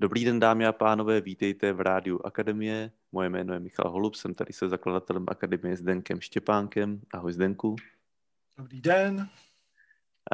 Dobrý 0.00 0.24
den, 0.24 0.40
dámy 0.40 0.66
a 0.66 0.72
pánové, 0.72 1.20
vítejte 1.20 1.72
v 1.72 1.80
Rádiu 1.80 2.20
Akademie. 2.24 2.90
Moje 3.12 3.28
jméno 3.28 3.54
je 3.54 3.60
Michal 3.60 3.90
Holub, 3.90 4.14
jsem 4.14 4.34
tady 4.34 4.52
se 4.52 4.68
zakladatelem 4.68 5.24
Akademie 5.28 5.76
s 5.76 5.82
Denkem 5.82 6.20
Štěpánkem. 6.20 7.00
Ahoj 7.14 7.32
Zdenku. 7.32 7.76
Dobrý 8.58 8.80
den. 8.80 9.28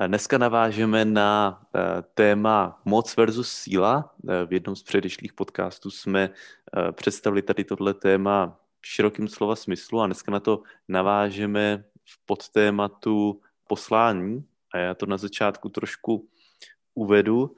Dneska 0.07 0.39
navážeme 0.39 1.05
na 1.05 1.63
eh, 1.75 2.03
téma 2.15 2.81
moc 2.85 3.17
versus 3.17 3.49
síla. 3.53 4.15
Eh, 4.29 4.47
v 4.47 4.53
jednom 4.53 4.77
z 4.77 4.83
předešlých 4.83 5.33
podcastů 5.33 5.91
jsme 5.91 6.31
eh, 6.31 6.93
představili 6.93 7.43
tady 7.43 7.65
tohle 7.65 7.95
téma 7.95 8.61
v 8.81 8.87
širokým 8.87 9.29
slova 9.29 9.57
smyslu 9.57 10.01
a 10.01 10.07
dneska 10.07 10.33
na 10.33 10.41
to 10.41 10.63
navážeme 10.89 11.85
v 12.05 12.27
podtématu 12.27 13.41
poslání. 13.69 14.45
A 14.75 14.79
já 14.79 14.95
to 14.95 15.07
na 15.07 15.17
začátku 15.17 15.69
trošku 15.69 16.29
uvedu. 16.95 17.57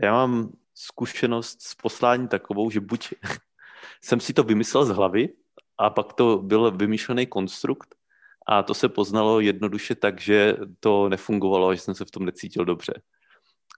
Já 0.00 0.12
mám 0.12 0.52
zkušenost 0.74 1.62
s 1.62 1.74
posláním 1.74 2.28
takovou, 2.28 2.70
že 2.70 2.80
buď 2.80 3.14
jsem 4.02 4.20
si 4.20 4.32
to 4.32 4.42
vymyslel 4.42 4.84
z 4.84 4.90
hlavy 4.90 5.28
a 5.78 5.90
pak 5.90 6.12
to 6.12 6.38
byl 6.38 6.70
vymýšlený 6.70 7.26
konstrukt 7.26 7.94
a 8.46 8.62
to 8.62 8.74
se 8.74 8.88
poznalo 8.88 9.40
jednoduše 9.40 9.94
tak, 9.94 10.20
že 10.20 10.56
to 10.80 11.08
nefungovalo 11.08 11.68
a 11.68 11.74
že 11.74 11.80
jsem 11.80 11.94
se 11.94 12.04
v 12.04 12.10
tom 12.10 12.24
necítil 12.24 12.64
dobře. 12.64 13.02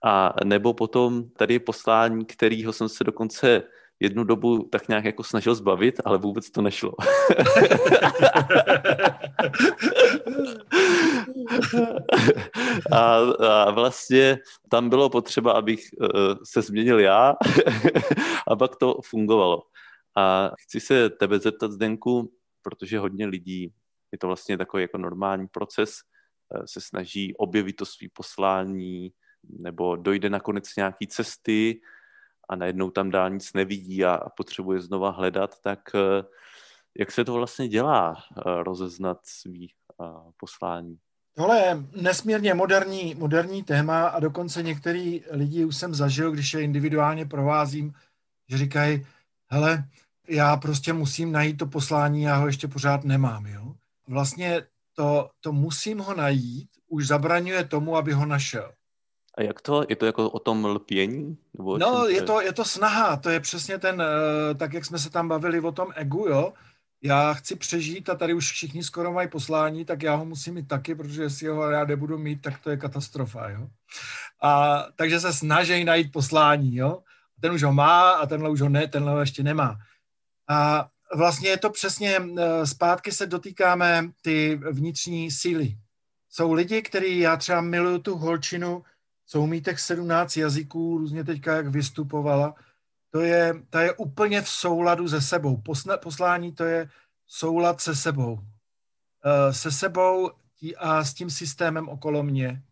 A 0.03 0.33
nebo 0.43 0.73
potom 0.73 1.29
tady 1.29 1.53
je 1.53 1.59
poslání, 1.59 2.25
kterého 2.25 2.73
jsem 2.73 2.89
se 2.89 3.03
dokonce 3.03 3.63
jednu 3.99 4.23
dobu 4.23 4.63
tak 4.71 4.87
nějak 4.87 5.05
jako 5.05 5.23
snažil 5.23 5.55
zbavit, 5.55 6.01
ale 6.05 6.17
vůbec 6.17 6.51
to 6.51 6.61
nešlo. 6.61 6.93
a, 12.91 13.15
a 13.17 13.71
vlastně 13.71 14.37
tam 14.69 14.89
bylo 14.89 15.09
potřeba, 15.09 15.51
abych 15.51 15.79
uh, 16.01 16.07
se 16.43 16.61
změnil 16.61 16.99
já 16.99 17.33
a 18.47 18.55
pak 18.55 18.75
to 18.75 18.99
fungovalo. 19.05 19.63
A 20.17 20.51
chci 20.59 20.79
se 20.79 21.09
tebe 21.09 21.39
zeptat, 21.39 21.71
Zdenku, 21.71 22.33
protože 22.61 22.99
hodně 22.99 23.25
lidí, 23.25 23.73
je 24.11 24.17
to 24.17 24.27
vlastně 24.27 24.57
takový 24.57 24.83
jako 24.83 24.97
normální 24.97 25.47
proces, 25.47 25.91
uh, 26.55 26.61
se 26.65 26.81
snaží 26.81 27.35
objevit 27.35 27.73
to 27.73 27.85
svý 27.85 28.09
poslání, 28.09 29.11
nebo 29.59 29.95
dojde 29.95 30.29
nakonec 30.29 30.75
nějaký 30.75 31.07
cesty, 31.07 31.81
a 32.49 32.55
najednou 32.55 32.89
tam 32.89 33.09
dál 33.09 33.29
nic 33.29 33.53
nevidí 33.53 34.05
a, 34.05 34.13
a 34.13 34.29
potřebuje 34.29 34.81
znova 34.81 35.09
hledat, 35.09 35.61
tak 35.61 35.79
eh, 35.95 36.23
jak 36.99 37.11
se 37.11 37.25
to 37.25 37.33
vlastně 37.33 37.67
dělá 37.67 38.15
eh, 38.17 38.41
rozeznat 38.63 39.19
svý 39.23 39.71
eh, 40.01 40.05
poslání? 40.37 40.97
Tohle 41.35 41.59
je 41.59 41.77
nesmírně 42.01 42.53
moderní, 42.53 43.15
moderní 43.15 43.63
téma 43.63 44.07
a 44.07 44.19
dokonce 44.19 44.63
některý 44.63 45.23
lidi 45.31 45.65
už 45.65 45.75
jsem 45.75 45.95
zažil, 45.95 46.31
když 46.31 46.53
je 46.53 46.61
individuálně 46.61 47.25
provázím, 47.25 47.93
že 48.49 48.57
říkají, 48.57 49.07
hele, 49.51 49.83
já 50.29 50.57
prostě 50.57 50.93
musím 50.93 51.31
najít 51.31 51.57
to 51.57 51.65
poslání, 51.65 52.23
já 52.23 52.35
ho 52.35 52.47
ještě 52.47 52.67
pořád 52.67 53.03
nemám. 53.03 53.45
Jo? 53.45 53.75
Vlastně 54.07 54.63
to, 54.93 55.29
to 55.39 55.51
musím 55.51 55.99
ho 55.99 56.15
najít 56.15 56.69
už 56.87 57.07
zabraňuje 57.07 57.63
tomu, 57.63 57.97
aby 57.97 58.13
ho 58.13 58.25
našel. 58.25 58.73
A 59.37 59.41
jak 59.43 59.61
to? 59.61 59.85
Je 59.89 59.95
to 59.95 60.05
jako 60.05 60.29
o 60.29 60.39
tom 60.39 60.65
lpění? 60.65 61.37
Nebo 61.57 61.77
no, 61.77 62.07
je 62.07 62.21
to, 62.21 62.41
je 62.41 62.53
to 62.53 62.65
snaha, 62.65 63.17
to 63.17 63.29
je 63.29 63.39
přesně 63.39 63.77
ten, 63.77 64.01
eh, 64.01 64.55
tak 64.55 64.73
jak 64.73 64.85
jsme 64.85 64.99
se 64.99 65.09
tam 65.09 65.27
bavili 65.27 65.59
o 65.59 65.71
tom 65.71 65.87
egu, 65.95 66.27
jo. 66.27 66.53
Já 67.01 67.33
chci 67.33 67.55
přežít 67.55 68.09
a 68.09 68.15
tady 68.15 68.33
už 68.33 68.51
všichni 68.51 68.83
skoro 68.83 69.13
mají 69.13 69.27
poslání, 69.27 69.85
tak 69.85 70.03
já 70.03 70.15
ho 70.15 70.25
musím 70.25 70.53
mít 70.53 70.67
taky, 70.67 70.95
protože 70.95 71.23
jestli 71.23 71.47
ho 71.47 71.69
já 71.69 71.85
nebudu 71.85 72.17
mít, 72.17 72.41
tak 72.41 72.59
to 72.59 72.69
je 72.69 72.77
katastrofa, 72.77 73.49
jo. 73.49 73.67
A 74.41 74.83
takže 74.95 75.19
se 75.19 75.33
snaží 75.33 75.83
najít 75.83 76.11
poslání, 76.11 76.75
jo. 76.75 76.99
Ten 77.41 77.51
už 77.51 77.63
ho 77.63 77.73
má 77.73 78.11
a 78.11 78.25
tenhle 78.25 78.49
už 78.49 78.61
ho 78.61 78.69
ne, 78.69 78.87
tenhle 78.87 79.11
ho 79.11 79.19
ještě 79.19 79.43
nemá. 79.43 79.77
A 80.49 80.87
vlastně 81.15 81.49
je 81.49 81.57
to 81.57 81.69
přesně, 81.69 82.21
eh, 82.37 82.67
zpátky 82.67 83.11
se 83.11 83.25
dotýkáme 83.25 84.11
ty 84.21 84.59
vnitřní 84.71 85.31
síly. 85.31 85.77
Jsou 86.29 86.53
lidi, 86.53 86.81
kteří, 86.81 87.19
já 87.19 87.37
třeba 87.37 87.61
miluju 87.61 87.99
tu 87.99 88.15
holčinu, 88.15 88.83
co 89.27 89.41
umí 89.41 89.61
těch 89.61 89.79
17 89.79 90.37
jazyků, 90.37 90.97
různě 90.97 91.23
teďka 91.23 91.55
jak 91.55 91.67
vystupovala, 91.67 92.55
to 93.09 93.21
je, 93.21 93.53
ta 93.69 93.81
je 93.81 93.93
úplně 93.93 94.41
v 94.41 94.49
souladu 94.49 95.09
se 95.09 95.21
sebou. 95.21 95.57
Posla, 95.57 95.97
poslání 95.97 96.51
to 96.51 96.63
je 96.63 96.89
soulad 97.27 97.81
se 97.81 97.95
sebou. 97.95 98.39
E, 99.25 99.53
se 99.53 99.71
sebou 99.71 100.31
a 100.77 101.03
s 101.03 101.13
tím 101.13 101.29
systémem 101.29 101.89
okolo 101.89 102.23
mě. 102.23 102.63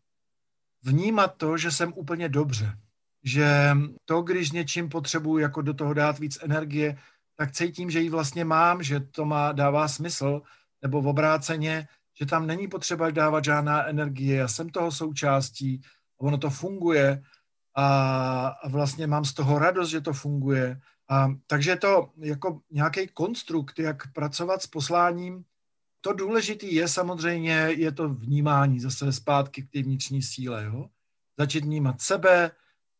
Vnímat 0.83 1.35
to, 1.37 1.57
že 1.57 1.71
jsem 1.71 1.93
úplně 1.95 2.29
dobře. 2.29 2.77
Že 3.23 3.71
to, 4.05 4.21
když 4.21 4.51
něčím 4.51 4.89
potřebuji 4.89 5.37
jako 5.37 5.61
do 5.61 5.73
toho 5.73 5.93
dát 5.93 6.19
víc 6.19 6.37
energie, 6.41 6.97
tak 7.35 7.51
cítím, 7.51 7.89
že 7.89 7.99
ji 7.99 8.09
vlastně 8.09 8.45
mám, 8.45 8.83
že 8.83 8.99
to 8.99 9.25
má, 9.25 9.51
dává 9.51 9.87
smysl, 9.87 10.41
nebo 10.81 11.01
v 11.01 11.07
obráceně, 11.07 11.87
že 12.19 12.25
tam 12.25 12.47
není 12.47 12.67
potřeba 12.67 13.11
dávat 13.11 13.43
žádná 13.43 13.85
energie, 13.85 14.35
já 14.35 14.47
jsem 14.47 14.69
toho 14.69 14.91
součástí, 14.91 15.81
ono 16.17 16.37
to 16.37 16.49
funguje 16.49 17.23
a, 17.75 18.69
vlastně 18.69 19.07
mám 19.07 19.25
z 19.25 19.33
toho 19.33 19.59
radost, 19.59 19.89
že 19.89 20.01
to 20.01 20.13
funguje. 20.13 20.79
A, 21.09 21.27
takže 21.47 21.75
to 21.75 22.09
jako 22.17 22.61
nějaký 22.71 23.07
konstrukt, 23.07 23.79
jak 23.79 24.13
pracovat 24.13 24.61
s 24.61 24.67
posláním. 24.67 25.43
To 26.01 26.13
důležité 26.13 26.65
je 26.65 26.87
samozřejmě, 26.87 27.53
je 27.53 27.91
to 27.91 28.09
vnímání 28.09 28.79
zase 28.79 29.13
zpátky 29.13 29.63
k 29.63 29.71
té 29.71 29.81
vnitřní 29.81 30.21
síle. 30.21 30.63
Jo? 30.63 30.89
Začít 31.37 31.63
vnímat 31.63 32.01
sebe, 32.01 32.51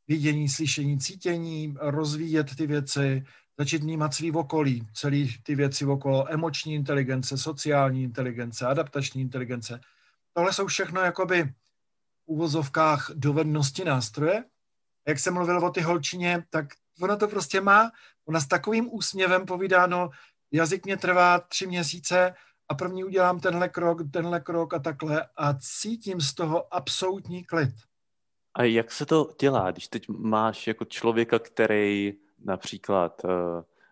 vidění, 0.07 0.49
slyšení, 0.49 0.99
cítění, 0.99 1.75
rozvíjet 1.79 2.55
ty 2.55 2.67
věci, 2.67 3.25
začít 3.57 3.81
vnímat 3.81 4.13
svý 4.13 4.31
okolí, 4.31 4.87
celé 4.93 5.25
ty 5.43 5.55
věci 5.55 5.85
okolo, 5.85 6.33
emoční 6.33 6.73
inteligence, 6.73 7.37
sociální 7.37 8.03
inteligence, 8.03 8.65
adaptační 8.67 9.21
inteligence. 9.21 9.79
Tohle 10.33 10.53
jsou 10.53 10.67
všechno 10.67 11.01
jakoby 11.01 11.53
uvozovkách 12.25 13.11
dovednosti 13.13 13.85
nástroje. 13.85 14.43
Jak 15.07 15.19
jsem 15.19 15.33
mluvil 15.33 15.65
o 15.65 15.69
ty 15.69 15.81
holčině, 15.81 16.43
tak 16.49 16.65
ona 17.01 17.15
to 17.15 17.27
prostě 17.27 17.61
má. 17.61 17.91
Ona 18.25 18.39
s 18.39 18.47
takovým 18.47 18.89
úsměvem 18.91 19.45
povídá, 19.45 19.87
no 19.87 20.09
jazyk 20.51 20.85
mě 20.85 20.97
trvá 20.97 21.39
tři 21.39 21.67
měsíce 21.67 22.33
a 22.69 22.75
první 22.75 23.03
udělám 23.03 23.39
tenhle 23.39 23.69
krok, 23.69 24.11
tenhle 24.11 24.39
krok 24.39 24.73
a 24.73 24.79
takhle 24.79 25.27
a 25.37 25.53
cítím 25.53 26.21
z 26.21 26.33
toho 26.33 26.73
absolutní 26.73 27.43
klid. 27.43 27.73
A 28.53 28.63
jak 28.63 28.91
se 28.91 29.05
to 29.05 29.29
dělá, 29.39 29.71
když 29.71 29.87
teď 29.87 30.09
máš 30.09 30.67
jako 30.67 30.85
člověka, 30.85 31.39
který 31.39 32.13
například 32.45 33.23
uh, 33.23 33.31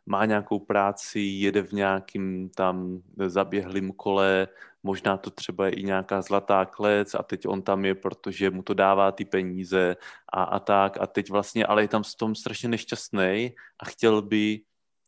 má 0.05 0.25
nějakou 0.25 0.59
práci, 0.59 1.19
jede 1.19 1.61
v 1.61 1.71
nějakým 1.71 2.49
tam 2.49 3.01
zaběhlým 3.27 3.91
kole, 3.91 4.47
možná 4.83 5.17
to 5.17 5.29
třeba 5.29 5.65
je 5.65 5.71
i 5.71 5.83
nějaká 5.83 6.21
zlatá 6.21 6.65
klec 6.65 7.15
a 7.15 7.23
teď 7.23 7.47
on 7.47 7.61
tam 7.61 7.85
je, 7.85 7.95
protože 7.95 8.49
mu 8.49 8.63
to 8.63 8.73
dává 8.73 9.11
ty 9.11 9.25
peníze 9.25 9.95
a, 10.33 10.43
a 10.43 10.59
tak 10.59 10.97
a 11.01 11.07
teď 11.07 11.29
vlastně, 11.29 11.65
ale 11.65 11.83
je 11.83 11.87
tam 11.87 12.03
s 12.03 12.15
tom 12.15 12.35
strašně 12.35 12.69
nešťastný 12.69 13.55
a 13.79 13.85
chtěl 13.85 14.21
by 14.21 14.61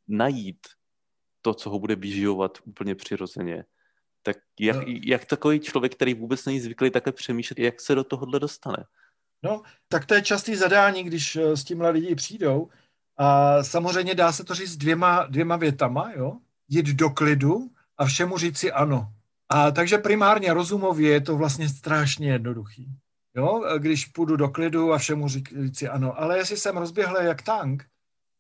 najít 0.08 0.68
to, 1.42 1.54
co 1.54 1.70
ho 1.70 1.80
bude 1.80 1.96
vyživovat 1.96 2.58
úplně 2.66 2.96
přirozeně. 2.96 3.66
Tak 4.24 4.38
jak, 4.60 4.76
no. 4.76 4.84
jak 5.06 5.26
takový 5.26 5.60
člověk, 5.60 5.96
který 5.96 6.14
vůbec 6.14 6.46
není 6.46 6.60
zvyklý 6.60 6.90
také 6.90 7.12
přemýšlet, 7.12 7.60
jak 7.60 7.82
se 7.82 7.96
do 7.96 8.04
tohohle 8.04 8.40
dostane? 8.40 8.78
No, 9.44 9.62
tak 9.88 10.06
to 10.06 10.14
je 10.14 10.22
častý 10.22 10.56
zadání, 10.56 11.04
když 11.04 11.36
eh, 11.36 11.58
s 11.58 11.64
tímhle 11.64 11.90
lidi 11.90 12.16
přijdou. 12.16 12.70
A 13.18 13.64
samozřejmě 13.64 14.16
dá 14.16 14.32
se 14.32 14.44
to 14.44 14.54
říct 14.54 14.78
dvěma, 14.78 15.26
dvěma 15.30 15.56
větama, 15.56 16.12
jo? 16.16 16.38
Jít 16.68 16.86
do 16.86 17.10
klidu 17.10 17.70
a 17.98 18.06
všemu 18.06 18.38
říct 18.38 18.58
si 18.58 18.72
ano. 18.72 19.14
A 19.50 19.72
takže 19.72 19.98
primárně 19.98 20.54
rozumově 20.54 21.12
je 21.12 21.22
to 21.22 21.38
vlastně 21.38 21.70
strašně 21.70 22.32
jednoduchý. 22.32 22.88
Jo, 23.36 23.64
když 23.78 24.06
půjdu 24.06 24.36
do 24.36 24.50
klidu 24.50 24.94
a 24.94 24.98
všemu 24.98 25.28
říct 25.28 25.78
si 25.78 25.90
ano. 25.90 26.20
Ale 26.20 26.38
jestli 26.38 26.58
jsem 26.58 26.78
rozběhlý 26.78 27.26
jak 27.26 27.42
tank, 27.42 27.86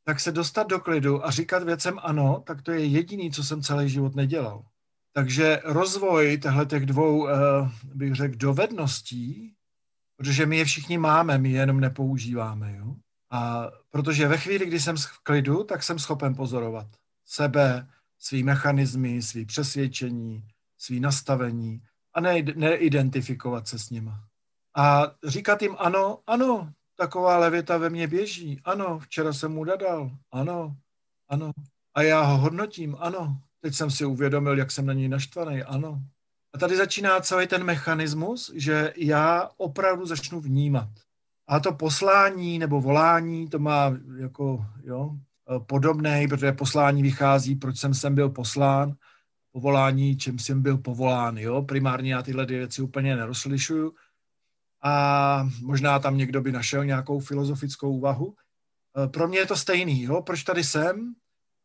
tak 0.05 0.19
se 0.19 0.31
dostat 0.31 0.67
do 0.67 0.79
klidu 0.79 1.25
a 1.25 1.31
říkat 1.31 1.63
věcem 1.63 1.99
ano, 2.03 2.43
tak 2.47 2.61
to 2.61 2.71
je 2.71 2.85
jediný, 2.85 3.31
co 3.31 3.43
jsem 3.43 3.61
celý 3.61 3.89
život 3.89 4.15
nedělal. 4.15 4.65
Takže 5.13 5.61
rozvoj 5.63 6.37
těchto 6.37 6.65
těch 6.65 6.85
dvou, 6.85 7.27
eh, 7.27 7.33
bych 7.83 8.15
řekl, 8.15 8.35
dovedností, 8.37 9.53
protože 10.17 10.45
my 10.45 10.57
je 10.57 10.65
všichni 10.65 10.97
máme, 10.97 11.37
my 11.37 11.51
je 11.51 11.59
jenom 11.59 11.79
nepoužíváme. 11.79 12.75
Jo? 12.77 12.95
A 13.35 13.71
protože 13.91 14.27
ve 14.27 14.37
chvíli, 14.37 14.65
kdy 14.65 14.79
jsem 14.79 14.97
v 14.97 15.19
klidu, 15.23 15.63
tak 15.63 15.83
jsem 15.83 15.99
schopen 15.99 16.35
pozorovat 16.35 16.87
sebe, 17.25 17.87
svý 18.19 18.43
mechanismy, 18.43 19.21
svý 19.21 19.45
přesvědčení, 19.45 20.47
svý 20.77 20.99
nastavení 20.99 21.81
a 22.13 22.21
ne, 22.21 22.41
neidentifikovat 22.55 23.67
se 23.67 23.79
s 23.79 23.89
nima. 23.89 24.23
A 24.75 25.11
říkat 25.23 25.61
jim 25.61 25.75
ano, 25.79 26.19
ano, 26.27 26.73
taková 26.95 27.37
levita 27.37 27.77
ve 27.77 27.89
mně 27.89 28.07
běží, 28.07 28.61
ano, 28.63 28.99
včera 28.99 29.33
jsem 29.33 29.51
mu 29.51 29.63
dadal, 29.63 30.11
ano, 30.31 30.75
ano. 31.29 31.51
A 31.93 32.01
já 32.01 32.21
ho 32.21 32.37
hodnotím, 32.37 32.95
ano. 32.99 33.41
Teď 33.61 33.73
jsem 33.73 33.91
si 33.91 34.05
uvědomil, 34.05 34.57
jak 34.57 34.71
jsem 34.71 34.85
na 34.85 34.93
něj 34.93 35.09
naštvaný, 35.09 35.63
ano. 35.63 36.01
A 36.53 36.57
tady 36.57 36.77
začíná 36.77 37.19
celý 37.19 37.47
ten 37.47 37.63
mechanismus, 37.63 38.51
že 38.55 38.93
já 38.97 39.49
opravdu 39.57 40.05
začnu 40.05 40.41
vnímat. 40.41 40.89
A 41.47 41.59
to 41.59 41.73
poslání 41.73 42.59
nebo 42.59 42.81
volání, 42.81 43.49
to 43.49 43.59
má 43.59 43.97
jako, 44.17 44.65
jo, 44.83 45.11
podobné, 45.67 46.27
protože 46.27 46.51
poslání 46.51 47.01
vychází, 47.01 47.55
proč 47.55 47.77
jsem 47.77 47.93
sem 47.93 48.15
byl 48.15 48.29
poslán, 48.29 48.95
povolání, 49.51 50.17
čím 50.17 50.39
jsem 50.39 50.61
byl 50.61 50.77
povolán, 50.77 51.37
jo. 51.37 51.61
Primárně 51.61 52.13
já 52.13 52.21
tyhle 52.21 52.45
věci 52.45 52.81
úplně 52.81 53.15
nerozlišuju. 53.15 53.93
A 54.83 55.47
možná 55.61 55.99
tam 55.99 56.17
někdo 56.17 56.41
by 56.41 56.51
našel 56.51 56.85
nějakou 56.85 57.19
filozofickou 57.19 57.91
úvahu. 57.97 58.35
E, 59.05 59.07
pro 59.07 59.27
mě 59.27 59.39
je 59.39 59.45
to 59.45 59.55
stejný, 59.55 60.03
jo. 60.03 60.21
Proč 60.21 60.43
tady 60.43 60.63
jsem 60.63 61.13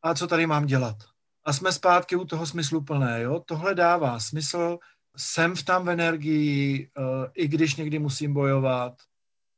a 0.03 0.15
co 0.15 0.27
tady 0.27 0.47
mám 0.47 0.67
dělat? 0.67 0.97
A 1.45 1.53
jsme 1.53 1.73
zpátky 1.73 2.17
u 2.17 2.25
toho 2.25 2.47
smyslu 2.47 2.81
plné, 2.81 3.23
jo. 3.23 3.43
Tohle 3.47 3.75
dává 3.75 4.21
smysl, 4.21 4.79
jsem 5.17 5.55
v 5.55 5.63
tam 5.63 5.85
v 5.85 5.91
energii, 5.91 6.83
e, 6.85 7.03
i 7.35 7.49
když 7.49 7.77
někdy 7.77 7.99
musím 7.99 8.35
bojovat, 8.35 8.95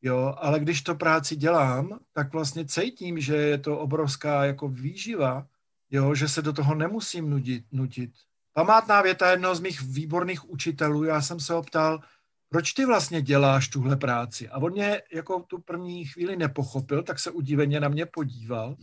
Jo, 0.02 0.34
ale 0.38 0.60
když 0.60 0.82
to 0.82 0.94
práci 0.94 1.36
dělám, 1.36 1.98
tak 2.12 2.32
vlastně 2.32 2.64
cítím, 2.66 3.20
že 3.20 3.36
je 3.36 3.58
to 3.58 3.78
obrovská 3.78 4.44
jako 4.44 4.68
výživa, 4.68 5.46
jo, 5.90 6.14
že 6.14 6.28
se 6.28 6.42
do 6.42 6.52
toho 6.52 6.74
nemusím 6.74 7.30
nudit, 7.30 7.64
nutit. 7.72 8.10
Památná 8.52 9.02
věta 9.02 9.30
jednoho 9.30 9.54
z 9.54 9.60
mých 9.60 9.82
výborných 9.82 10.50
učitelů, 10.50 11.04
já 11.04 11.22
jsem 11.22 11.40
se 11.40 11.54
optal, 11.54 12.00
proč 12.48 12.72
ty 12.72 12.84
vlastně 12.86 13.22
děláš 13.22 13.68
tuhle 13.68 13.96
práci? 13.96 14.48
A 14.48 14.58
on 14.58 14.72
mě 14.72 15.02
jako 15.12 15.40
tu 15.40 15.58
první 15.58 16.04
chvíli 16.04 16.36
nepochopil, 16.36 17.02
tak 17.02 17.18
se 17.18 17.30
udiveně 17.30 17.80
na 17.80 17.88
mě 17.88 18.06
podíval 18.06 18.76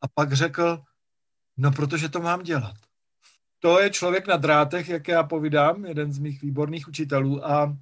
a 0.00 0.08
pak 0.14 0.32
řekl, 0.32 0.82
no 1.56 1.72
protože 1.72 2.08
to 2.08 2.20
mám 2.20 2.42
dělat. 2.42 2.74
To 3.58 3.80
je 3.80 3.90
člověk 3.90 4.26
na 4.26 4.36
drátech, 4.36 4.88
jak 4.88 5.08
já 5.08 5.22
povídám, 5.22 5.84
jeden 5.84 6.12
z 6.12 6.18
mých 6.18 6.42
výborných 6.42 6.88
učitelů 6.88 7.46
a 7.46 7.76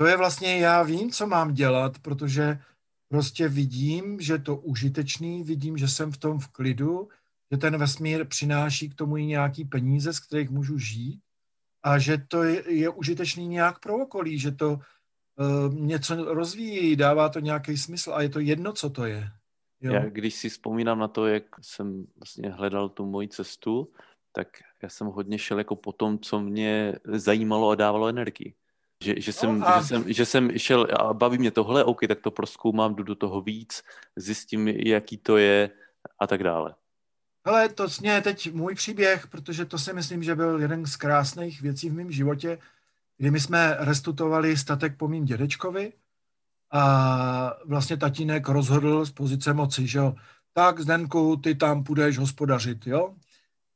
to 0.00 0.06
je 0.06 0.16
vlastně, 0.16 0.58
já 0.58 0.82
vím, 0.82 1.10
co 1.10 1.26
mám 1.26 1.54
dělat, 1.54 1.98
protože 1.98 2.58
prostě 3.08 3.48
vidím, 3.48 4.20
že 4.20 4.38
to 4.38 4.56
užitečný, 4.56 5.42
vidím, 5.42 5.76
že 5.76 5.88
jsem 5.88 6.12
v 6.12 6.16
tom 6.16 6.38
v 6.38 6.48
klidu, 6.48 7.08
že 7.52 7.58
ten 7.58 7.78
vesmír 7.78 8.24
přináší 8.24 8.88
k 8.88 8.94
tomu 8.94 9.16
i 9.16 9.24
nějaký 9.24 9.64
peníze, 9.64 10.12
z 10.12 10.20
kterých 10.20 10.50
můžu 10.50 10.78
žít 10.78 11.20
a 11.82 11.98
že 11.98 12.18
to 12.28 12.42
je, 12.42 12.72
je 12.72 12.88
užitečný 12.88 13.48
nějak 13.48 13.78
pro 13.78 13.96
okolí, 13.96 14.38
že 14.38 14.50
to 14.50 14.72
uh, 14.72 15.74
něco 15.74 16.34
rozvíjí, 16.34 16.96
dává 16.96 17.28
to 17.28 17.40
nějaký 17.40 17.76
smysl 17.76 18.12
a 18.14 18.22
je 18.22 18.28
to 18.28 18.40
jedno, 18.40 18.72
co 18.72 18.90
to 18.90 19.04
je. 19.04 19.30
Jo? 19.80 19.92
Já 19.92 20.08
když 20.08 20.34
si 20.34 20.48
vzpomínám 20.48 20.98
na 20.98 21.08
to, 21.08 21.26
jak 21.26 21.44
jsem 21.60 22.06
vlastně 22.16 22.50
hledal 22.50 22.88
tu 22.88 23.06
moji 23.06 23.28
cestu, 23.28 23.92
tak 24.32 24.48
já 24.82 24.88
jsem 24.88 25.06
hodně 25.06 25.38
šel 25.38 25.58
jako 25.58 25.76
po 25.76 25.92
tom, 25.92 26.18
co 26.18 26.40
mě 26.40 26.94
zajímalo 27.04 27.70
a 27.70 27.74
dávalo 27.74 28.08
energii. 28.08 28.54
Že, 29.04 29.14
že, 29.20 29.32
jsem, 29.32 29.58
no 29.58 29.68
a... 29.68 29.80
že, 29.80 29.86
jsem, 29.86 30.12
že 30.12 30.26
jsem 30.26 30.58
šel 30.58 30.86
a 31.00 31.14
baví 31.14 31.38
mě 31.38 31.50
tohle, 31.50 31.84
OK, 31.84 32.00
tak 32.08 32.20
to 32.20 32.30
proskoumám, 32.30 32.94
jdu 32.94 33.02
do 33.02 33.14
toho 33.14 33.40
víc, 33.40 33.82
zjistím, 34.16 34.68
jaký 34.68 35.18
to 35.18 35.36
je 35.36 35.70
a 36.18 36.26
tak 36.26 36.42
dále. 36.42 36.74
Ale 37.44 37.68
to 37.68 37.86
je 38.02 38.20
teď 38.20 38.52
můj 38.52 38.74
příběh, 38.74 39.26
protože 39.26 39.64
to 39.64 39.78
si 39.78 39.92
myslím, 39.92 40.22
že 40.22 40.34
byl 40.34 40.60
jeden 40.60 40.86
z 40.86 40.96
krásných 40.96 41.62
věcí 41.62 41.90
v 41.90 41.94
mém 41.94 42.12
životě, 42.12 42.58
kdy 43.18 43.30
my 43.30 43.40
jsme 43.40 43.76
restituovali 43.78 44.56
statek 44.56 44.96
po 44.96 45.08
mým 45.08 45.24
dědečkovi 45.24 45.92
a 46.72 47.54
vlastně 47.64 47.96
tatínek 47.96 48.48
rozhodl 48.48 49.04
z 49.04 49.10
pozice 49.10 49.54
moci, 49.54 49.86
že 49.86 49.98
jo, 49.98 50.14
tak 50.52 50.80
Zdenku, 50.80 51.36
ty 51.36 51.54
tam 51.54 51.84
půjdeš 51.84 52.18
hospodařit, 52.18 52.86
jo. 52.86 53.14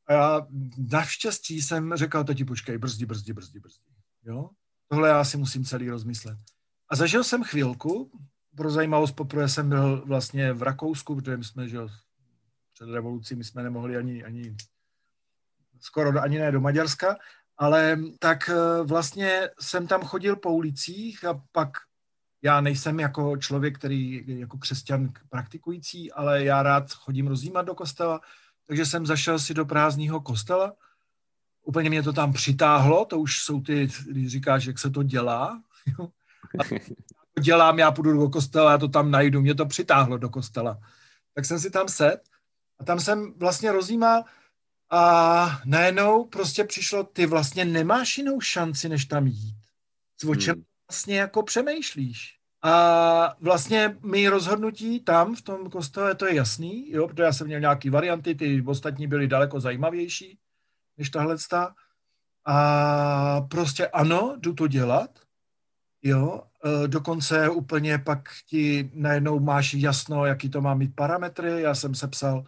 A 0.06 0.12
já 0.12 0.47
naštěstí 0.93 1.62
jsem 1.62 1.97
řekl, 1.97 2.25
tati 2.25 2.44
počkej, 2.44 2.79
brzdi, 2.79 3.06
brzdi, 3.06 3.32
brzdi, 3.32 3.61
brzdi, 3.61 3.91
jo. 4.25 4.50
Tohle 4.94 5.08
já 5.08 5.25
si 5.25 5.37
musím 5.37 5.64
celý 5.64 5.91
rozmyslet. 5.91 6.38
A 6.91 6.96
zažil 6.96 7.25
jsem 7.25 7.44
chvilku, 7.44 8.11
pro 8.56 8.70
zajímavost 8.70 9.12
poprvé 9.12 9.49
jsem 9.49 9.69
byl 9.69 10.06
vlastně 10.06 10.52
v 10.52 10.62
Rakousku, 10.62 11.14
protože 11.17 11.37
my 11.37 11.44
jsme, 11.44 11.69
že 11.69 11.79
před 12.73 12.88
revolucí 12.88 13.35
my 13.35 13.44
jsme 13.44 13.62
nemohli 13.62 13.96
ani, 13.96 14.25
ani 14.25 14.56
skoro 15.81 16.23
ani 16.23 16.38
ne 16.38 16.52
do 16.52 16.61
Maďarska, 16.61 17.17
ale 17.58 17.99
tak 18.19 18.49
eh, 18.49 18.82
vlastně 18.82 19.50
jsem 19.61 19.87
tam 19.87 20.02
chodil 20.02 20.37
po 20.37 20.52
ulicích 20.52 21.25
a 21.25 21.43
pak 21.52 21.70
já 22.43 22.61
nejsem 22.61 23.00
jako 23.00 23.37
člověk, 23.37 23.79
který 23.79 24.25
jako 24.26 24.58
křesťan 24.58 25.12
praktikující, 25.29 26.12
ale 26.12 26.44
já 26.44 26.62
rád 26.62 26.93
chodím 26.93 27.26
rozjímat 27.26 27.67
do 27.67 27.75
kostela, 27.75 28.20
takže 28.67 28.87
jsem 28.87 29.06
zašel 29.06 29.38
si 29.38 29.55
do 29.55 29.64
prázdného 29.64 30.20
kostela 30.20 30.73
úplně 31.64 31.90
mě 31.90 32.02
to 32.02 32.12
tam 32.12 32.32
přitáhlo, 32.32 33.05
to 33.05 33.19
už 33.19 33.43
jsou 33.43 33.61
ty, 33.61 33.88
když 34.11 34.32
říkáš, 34.32 34.64
jak 34.64 34.78
se 34.78 34.90
to 34.90 35.02
dělá. 35.02 35.62
A 36.61 36.64
to 37.34 37.40
dělám, 37.40 37.78
já 37.78 37.90
půjdu 37.90 38.12
do 38.12 38.28
kostela, 38.28 38.70
já 38.70 38.78
to 38.78 38.88
tam 38.88 39.11
najdu, 39.11 39.40
mě 39.40 39.55
to 39.55 39.66
přitáhlo 39.66 40.19
do 40.19 40.28
kostela. 40.28 40.78
Tak 41.34 41.44
jsem 41.44 41.61
si 41.61 41.70
tam 41.70 41.88
set 41.88 42.20
a 42.78 42.84
tam 42.84 43.00
jsem 43.00 43.32
vlastně 43.37 43.72
rozjímal 43.72 44.25
a 44.90 45.61
najednou 45.64 46.25
prostě 46.25 46.64
přišlo, 46.64 47.05
ty 47.05 47.26
vlastně 47.26 47.64
nemáš 47.64 48.19
jinou 48.19 48.40
šanci, 48.40 48.88
než 48.88 49.05
tam 49.05 49.26
jít. 49.26 49.56
O 50.28 50.34
čem 50.34 50.55
hmm. 50.55 50.64
vlastně 50.90 51.19
jako 51.19 51.43
přemýšlíš? 51.43 52.38
A 52.62 53.37
vlastně 53.40 53.96
my 54.02 54.28
rozhodnutí 54.28 55.00
tam 55.00 55.34
v 55.34 55.43
tom 55.43 55.70
kostele, 55.70 56.14
to 56.14 56.26
je 56.26 56.34
jasný, 56.34 56.90
jo, 56.90 57.08
protože 57.08 57.22
já 57.22 57.32
jsem 57.32 57.46
měl 57.46 57.61
nějaký 57.61 57.90
varianty, 57.90 58.34
ty 58.34 58.62
ostatní 58.66 59.06
byly 59.06 59.28
daleko 59.28 59.61
zajímavější 59.61 60.38
než 60.96 61.11
tahle 61.11 61.37
A 62.46 63.41
prostě 63.41 63.88
ano, 63.88 64.37
jdu 64.41 64.55
to 64.55 64.67
dělat, 64.67 65.19
jo, 66.02 66.43
e, 66.64 66.88
dokonce 66.88 67.49
úplně 67.49 67.99
pak 67.99 68.29
ti 68.49 68.91
najednou 68.94 69.41
máš 69.41 69.75
jasno, 69.75 70.26
jaký 70.26 70.50
to 70.50 70.61
má 70.61 70.75
mít 70.75 70.94
parametry, 70.96 71.62
já 71.62 71.75
jsem 71.75 71.94
sepsal 71.94 72.44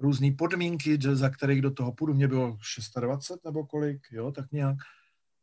různé 0.00 0.32
podmínky, 0.32 0.98
za 1.12 1.30
kterých 1.30 1.62
do 1.62 1.70
toho 1.70 1.92
půjdu, 1.92 2.14
mě 2.14 2.28
bylo 2.28 2.58
26 3.00 3.44
nebo 3.44 3.66
kolik, 3.66 4.06
jo, 4.10 4.32
tak 4.32 4.52
nějak. 4.52 4.76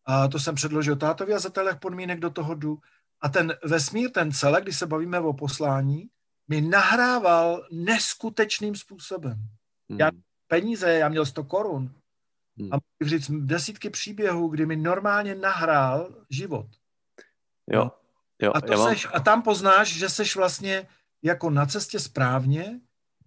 A 0.06 0.28
to 0.28 0.40
jsem 0.40 0.56
předložil 0.56 0.96
tátovi 0.96 1.34
a 1.34 1.40
za 1.40 1.50
těch 1.50 1.80
podmínek 1.80 2.20
do 2.20 2.30
toho 2.30 2.56
jdu. 2.56 2.80
A 3.22 3.30
ten 3.30 3.54
vesmír, 3.64 4.12
ten 4.12 4.32
celek, 4.32 4.64
když 4.64 4.78
se 4.78 4.86
bavíme 4.86 5.20
o 5.20 5.34
poslání, 5.34 6.10
mi 6.48 6.62
nahrával 6.62 7.68
neskutečným 7.72 8.76
způsobem. 8.76 9.38
Hmm. 9.90 10.00
Já 10.00 10.12
peníze, 10.48 10.94
já 10.94 11.10
měl 11.10 11.26
100 11.26 11.44
korun, 11.44 11.94
Hmm. 12.60 12.74
A 12.74 12.78
můžu 13.00 13.10
říct 13.10 13.32
desítky 13.32 13.90
příběhů, 13.90 14.48
kdy 14.48 14.66
mi 14.66 14.76
normálně 14.76 15.36
nahrál 15.36 16.16
život. 16.30 16.68
Jo. 17.72 17.92
jo 18.42 18.52
a, 18.56 18.62
to 18.62 18.78
mám... 18.78 18.90
seš, 18.90 19.08
a 19.14 19.20
tam 19.20 19.42
poznáš, 19.42 19.94
že 19.94 20.10
seš 20.10 20.36
vlastně 20.36 20.88
jako 21.24 21.50
na 21.50 21.66
cestě 21.66 22.00
správně, 22.00 22.80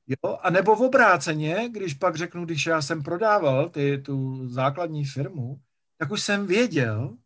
jo, 0.06 0.38
a 0.42 0.50
nebo 0.50 0.76
v 0.76 0.82
obráceně, 0.82 1.68
když 1.68 1.94
pak 1.94 2.16
řeknu, 2.16 2.44
když 2.44 2.66
já 2.66 2.82
jsem 2.82 3.02
prodával 3.02 3.68
ty, 3.68 3.98
tu 3.98 4.48
základní 4.48 5.04
firmu, 5.04 5.60
tak 5.98 6.10
už 6.10 6.22
jsem 6.22 6.46
věděl, 6.46 7.16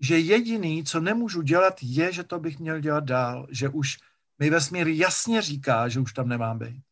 že 0.00 0.18
jediný, 0.18 0.84
co 0.84 1.00
nemůžu 1.00 1.42
dělat, 1.42 1.74
je, 1.82 2.12
že 2.12 2.24
to 2.24 2.38
bych 2.38 2.58
měl 2.58 2.80
dělat 2.80 3.04
dál, 3.04 3.46
že 3.50 3.68
už 3.68 3.98
mi 4.38 4.50
vesmír 4.50 4.88
jasně 4.88 5.42
říká, 5.42 5.88
že 5.88 6.00
už 6.00 6.12
tam 6.12 6.28
nemám 6.28 6.58
být. 6.58 6.82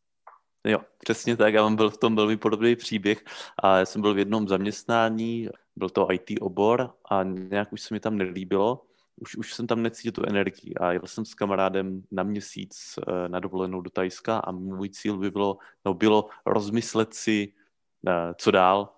Jo, 0.64 0.80
přesně 0.98 1.36
tak. 1.36 1.54
Já 1.54 1.62
mám 1.62 1.76
byl 1.76 1.90
v 1.90 1.98
tom 1.98 2.16
velmi 2.16 2.36
podobný 2.36 2.76
příběh 2.76 3.24
a 3.62 3.78
já 3.78 3.84
jsem 3.84 4.02
byl 4.02 4.14
v 4.14 4.18
jednom 4.18 4.48
zaměstnání, 4.48 5.48
byl 5.76 5.90
to 5.90 6.12
IT 6.12 6.30
obor 6.40 6.94
a 7.10 7.22
nějak 7.22 7.72
už 7.72 7.80
se 7.80 7.94
mi 7.94 8.00
tam 8.00 8.18
nelíbilo. 8.18 8.84
Už, 9.16 9.36
už 9.36 9.54
jsem 9.54 9.66
tam 9.66 9.82
necítil 9.82 10.12
tu 10.12 10.22
energii 10.26 10.74
a 10.74 10.92
jel 10.92 11.06
jsem 11.06 11.24
s 11.24 11.34
kamarádem 11.34 12.02
na 12.10 12.22
měsíc 12.22 12.98
eh, 12.98 13.28
na 13.28 13.40
dovolenou 13.40 13.80
do 13.80 13.90
Tajska 13.90 14.38
a 14.38 14.52
můj 14.52 14.90
cíl 14.90 15.18
by 15.18 15.30
bylo, 15.30 15.58
no 15.84 15.94
bylo 15.94 16.28
rozmyslet 16.46 17.14
si, 17.14 17.52
eh, 18.08 18.34
co 18.38 18.50
dál. 18.50 18.94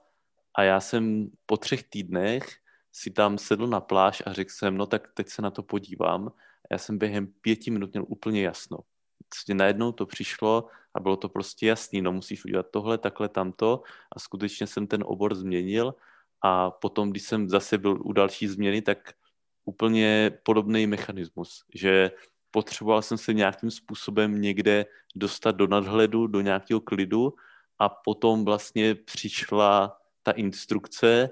A 0.55 0.63
já 0.63 0.81
jsem 0.81 1.31
po 1.47 1.57
třech 1.57 1.83
týdnech 1.83 2.49
si 2.93 3.11
tam 3.11 3.39
sedl 3.39 3.67
na 3.67 3.81
pláž 3.81 4.23
a 4.27 4.33
řekl 4.33 4.51
jsem, 4.53 4.77
no 4.77 4.87
tak 4.87 5.09
teď 5.15 5.29
se 5.29 5.43
na 5.43 5.51
to 5.51 5.63
podívám. 5.63 6.33
Já 6.71 6.79
jsem 6.79 6.99
během 6.99 7.27
pěti 7.27 7.71
minut 7.71 7.93
měl 7.93 8.05
úplně 8.09 8.43
jasno 8.43 8.79
prostě 9.31 9.55
najednou 9.55 9.93
to 9.93 10.07
přišlo 10.07 10.67
a 10.95 11.01
bylo 11.01 11.17
to 11.17 11.29
prostě 11.29 11.67
jasný, 11.67 12.03
no 12.03 12.13
musíš 12.13 12.45
udělat 12.45 12.67
tohle, 12.71 12.99
takhle, 12.99 13.29
tamto. 13.29 13.83
A 14.17 14.19
skutečně 14.19 14.67
jsem 14.67 14.87
ten 14.87 15.05
obor 15.07 15.35
změnil. 15.35 15.95
A 16.43 16.71
potom, 16.71 17.11
když 17.11 17.23
jsem 17.23 17.49
zase 17.49 17.79
byl 17.79 17.99
u 18.03 18.13
další 18.13 18.49
změny, 18.49 18.83
tak 18.83 19.13
úplně 19.65 20.31
podobný 20.43 20.87
mechanismus, 20.87 21.65
že 21.75 22.11
potřeboval 22.51 23.03
jsem 23.03 23.19
se 23.19 23.35
nějakým 23.35 23.71
způsobem 23.71 24.41
někde 24.41 24.87
dostat 25.17 25.57
do 25.57 25.67
nadhledu, 25.67 26.27
do 26.27 26.41
nějakého 26.41 26.81
klidu. 26.81 27.35
A 27.79 27.89
potom 27.89 28.45
vlastně 28.45 28.95
přišla 28.95 29.97
ta 30.23 30.33
instrukce, 30.33 31.31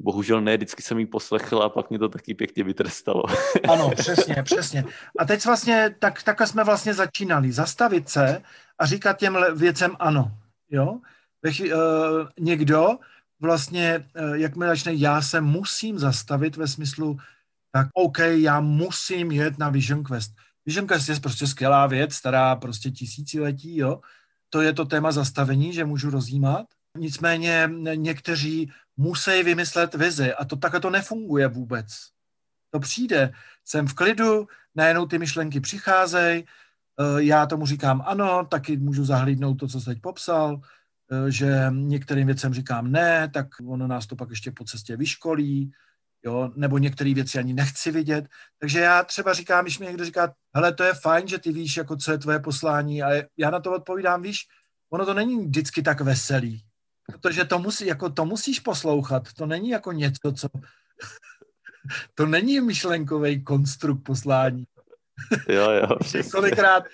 bohužel 0.00 0.40
ne, 0.40 0.56
vždycky 0.56 0.82
jsem 0.82 0.98
ji 0.98 1.06
poslechl 1.06 1.62
a 1.62 1.68
pak 1.68 1.90
mě 1.90 1.98
to 1.98 2.08
taky 2.08 2.34
pěkně 2.34 2.64
vytrestalo. 2.64 3.22
Ano, 3.68 3.90
přesně, 3.90 4.42
přesně. 4.42 4.84
A 5.18 5.24
teď 5.24 5.44
vlastně, 5.46 5.94
tak, 5.98 6.22
takhle 6.22 6.46
jsme 6.46 6.64
vlastně 6.64 6.94
začínali. 6.94 7.52
Zastavit 7.52 8.08
se 8.08 8.42
a 8.78 8.86
říkat 8.86 9.18
těm 9.18 9.38
věcem 9.54 9.96
ano. 9.98 10.32
Jo? 10.70 10.98
uh, 11.60 11.70
někdo 12.38 12.88
vlastně, 13.40 14.08
uh, 14.20 14.34
jakmile 14.34 14.70
začne, 14.70 14.94
já 14.94 15.22
se 15.22 15.40
musím 15.40 15.98
zastavit 15.98 16.56
ve 16.56 16.68
smyslu, 16.68 17.16
tak 17.72 17.86
OK, 17.94 18.18
já 18.18 18.60
musím 18.60 19.32
jet 19.32 19.58
na 19.58 19.68
Vision 19.68 20.04
Quest. 20.04 20.32
Vision 20.66 20.86
Quest 20.86 21.08
je 21.08 21.20
prostě 21.20 21.46
skvělá 21.46 21.86
věc, 21.86 22.14
stará 22.14 22.56
prostě 22.56 22.90
tisíciletí, 22.90 23.76
jo. 23.76 24.00
To 24.50 24.60
je 24.60 24.72
to 24.72 24.84
téma 24.84 25.12
zastavení, 25.12 25.72
že 25.72 25.84
můžu 25.84 26.10
rozjímat. 26.10 26.66
Nicméně 26.98 27.70
někteří 27.94 28.72
musí 28.96 29.42
vymyslet 29.42 29.94
vizi 29.94 30.34
a 30.34 30.44
to 30.44 30.56
takhle 30.56 30.80
to 30.80 30.90
nefunguje 30.90 31.48
vůbec. 31.48 31.86
To 32.70 32.80
přijde, 32.80 33.32
jsem 33.64 33.86
v 33.86 33.94
klidu, 33.94 34.46
najednou 34.74 35.06
ty 35.06 35.18
myšlenky 35.18 35.60
přicházejí, 35.60 36.44
eh, 36.44 37.22
já 37.22 37.46
tomu 37.46 37.66
říkám 37.66 38.02
ano, 38.06 38.44
taky 38.44 38.76
můžu 38.76 39.04
zahlídnout 39.04 39.54
to, 39.54 39.68
co 39.68 39.80
jsi 39.80 39.86
teď 39.86 40.00
popsal, 40.00 40.60
eh, 41.12 41.30
že 41.30 41.66
některým 41.70 42.26
věcem 42.26 42.54
říkám 42.54 42.92
ne, 42.92 43.28
tak 43.28 43.46
ono 43.66 43.86
nás 43.86 44.06
to 44.06 44.16
pak 44.16 44.30
ještě 44.30 44.50
po 44.50 44.64
cestě 44.64 44.96
vyškolí, 44.96 45.72
jo, 46.24 46.52
nebo 46.56 46.78
některé 46.78 47.14
věci 47.14 47.38
ani 47.38 47.52
nechci 47.52 47.90
vidět. 47.90 48.28
Takže 48.58 48.80
já 48.80 49.02
třeba 49.02 49.32
říkám, 49.32 49.64
když 49.64 49.78
mi 49.78 49.86
někdo 49.86 50.04
říká, 50.04 50.34
hele, 50.54 50.74
to 50.74 50.84
je 50.84 50.94
fajn, 50.94 51.28
že 51.28 51.38
ty 51.38 51.52
víš, 51.52 51.76
jako 51.76 51.96
co 51.96 52.12
je 52.12 52.18
tvoje 52.18 52.38
poslání, 52.38 53.02
a 53.02 53.08
já 53.36 53.50
na 53.50 53.60
to 53.60 53.72
odpovídám, 53.72 54.22
víš, 54.22 54.38
ono 54.90 55.06
to 55.06 55.14
není 55.14 55.46
vždycky 55.46 55.82
tak 55.82 56.00
veselý, 56.00 56.64
protože 57.06 57.44
to, 57.44 57.58
musí, 57.58 57.86
jako, 57.86 58.10
to 58.10 58.24
musíš 58.24 58.60
poslouchat, 58.60 59.32
to 59.32 59.46
není 59.46 59.68
jako 59.68 59.92
něco, 59.92 60.32
co... 60.32 60.48
to 62.14 62.26
není 62.26 62.60
myšlenkový 62.60 63.44
konstrukt 63.44 64.02
poslání. 64.02 64.64
Jo, 65.48 65.70
jo. 65.70 65.88
Kolikrát, 66.32 66.84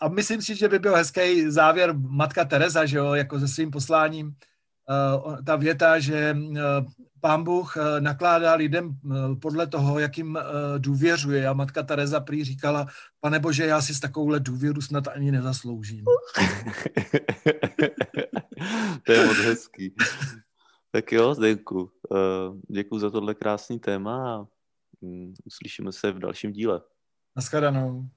a 0.00 0.08
myslím 0.08 0.42
si, 0.42 0.56
že 0.56 0.68
by 0.68 0.78
byl 0.78 0.96
hezký 0.96 1.50
závěr 1.50 1.94
Matka 1.96 2.44
Teresa, 2.44 2.86
že 2.86 2.98
jo, 2.98 3.14
jako 3.14 3.40
se 3.40 3.48
svým 3.48 3.70
posláním, 3.70 4.26
uh, 4.26 5.36
ta 5.44 5.56
věta, 5.56 5.98
že 5.98 6.36
uh, 6.38 6.56
pán 7.20 7.44
Bůh 7.44 7.76
uh, 7.76 8.00
nakládá 8.00 8.54
lidem 8.54 8.90
podle 9.42 9.66
toho, 9.66 9.98
jak 9.98 10.18
jim 10.18 10.36
uh, 10.36 10.42
důvěřuje. 10.78 11.48
A 11.48 11.52
matka 11.52 11.82
Teresa 11.82 12.20
prý 12.20 12.44
říkala, 12.44 12.86
pane 13.20 13.38
Bože, 13.38 13.66
já 13.66 13.82
si 13.82 13.94
s 13.94 14.00
takovouhle 14.00 14.40
důvěru 14.40 14.80
snad 14.80 15.08
ani 15.08 15.32
nezasloužím. 15.32 16.04
to 19.06 19.12
je 19.12 19.26
moc 19.26 19.36
hezký. 19.36 19.94
Tak 20.92 21.12
jo, 21.12 21.34
Zdenku, 21.34 21.90
děkuji 22.68 22.98
za 22.98 23.10
tohle 23.10 23.34
krásný 23.34 23.78
téma 23.78 24.36
a 24.36 24.46
mm, 25.00 25.34
uslyšíme 25.44 25.92
se 25.92 26.12
v 26.12 26.18
dalším 26.18 26.52
díle. 26.52 26.80
Naschledanou. 27.36 28.08